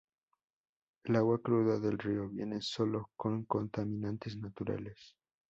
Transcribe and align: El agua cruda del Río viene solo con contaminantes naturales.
El 1.03 1.15
agua 1.15 1.39
cruda 1.43 1.77
del 1.79 1.99
Río 1.99 2.27
viene 2.27 2.59
solo 2.59 3.11
con 3.15 3.45
contaminantes 3.45 4.35
naturales. 4.35 5.15